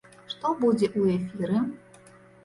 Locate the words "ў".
0.99-1.17